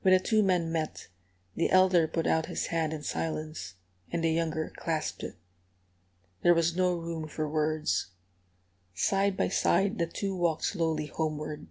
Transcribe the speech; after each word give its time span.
When 0.00 0.14
the 0.14 0.20
two 0.20 0.42
men 0.42 0.72
met, 0.72 1.08
the 1.54 1.68
elder 1.70 2.08
put 2.08 2.26
out 2.26 2.46
his 2.46 2.68
hand 2.68 2.94
in 2.94 3.02
silence, 3.02 3.74
and 4.10 4.24
the 4.24 4.30
younger 4.32 4.72
clasped 4.74 5.22
it. 5.22 5.36
There 6.42 6.54
was 6.54 6.74
no 6.74 6.94
room 6.94 7.28
for 7.28 7.46
words. 7.46 8.06
Side 8.94 9.36
by 9.36 9.48
side 9.48 9.98
the 9.98 10.06
two 10.06 10.34
walked 10.34 10.64
slowly 10.64 11.08
homeward. 11.08 11.66